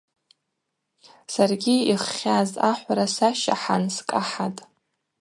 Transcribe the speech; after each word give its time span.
Саргьи 1.33 1.75
йххьаз 1.91 2.51
ахӏвра 2.69 3.05
сащахӏан 3.15 3.83
скӏахӏатӏ. 3.95 4.61